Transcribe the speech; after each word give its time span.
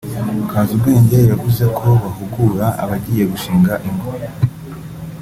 Kazubwenge 0.51 1.19
yavuze 1.31 1.63
ko 1.77 1.87
bahugura 2.03 2.65
abagiye 2.83 3.23
gushinga 3.31 3.73
ingo 3.89 4.09